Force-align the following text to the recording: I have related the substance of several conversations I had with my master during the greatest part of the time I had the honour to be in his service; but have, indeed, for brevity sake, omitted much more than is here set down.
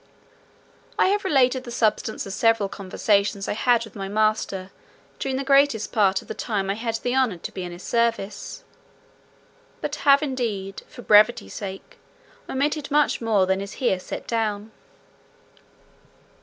I 0.97 1.09
have 1.09 1.23
related 1.23 1.63
the 1.63 1.69
substance 1.69 2.25
of 2.25 2.33
several 2.33 2.67
conversations 2.67 3.47
I 3.47 3.53
had 3.53 3.83
with 3.83 3.95
my 3.95 4.07
master 4.09 4.71
during 5.19 5.37
the 5.37 5.43
greatest 5.43 5.91
part 5.91 6.23
of 6.23 6.27
the 6.27 6.33
time 6.33 6.71
I 6.71 6.73
had 6.73 6.95
the 6.95 7.15
honour 7.15 7.37
to 7.37 7.51
be 7.51 7.61
in 7.61 7.71
his 7.71 7.83
service; 7.83 8.63
but 9.79 9.97
have, 9.97 10.23
indeed, 10.23 10.81
for 10.87 11.03
brevity 11.03 11.49
sake, 11.49 11.99
omitted 12.49 12.89
much 12.89 13.21
more 13.21 13.45
than 13.45 13.61
is 13.61 13.73
here 13.73 13.99
set 13.99 14.25
down. 14.25 14.71